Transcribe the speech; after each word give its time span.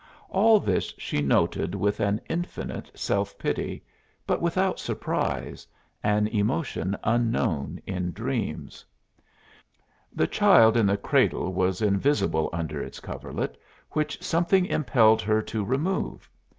All 0.31 0.59
this 0.59 0.91
she 0.97 1.21
noted 1.21 1.75
with 1.75 1.99
an 1.99 2.21
infinite 2.27 2.89
self 2.95 3.37
pity, 3.37 3.83
but 4.25 4.41
without 4.41 4.79
surprise 4.79 5.67
an 6.03 6.25
emotion 6.29 6.97
unknown 7.03 7.79
in 7.85 8.11
dreams. 8.11 8.83
The 10.11 10.25
child 10.25 10.75
in 10.75 10.87
the 10.87 10.97
cradle 10.97 11.53
was 11.53 11.83
invisible 11.83 12.49
under 12.51 12.81
its 12.81 12.99
coverlet 12.99 13.57
which 13.91 14.23
something 14.23 14.65
impelled 14.65 15.21
her 15.21 15.39
to 15.43 15.63
remove. 15.63 16.27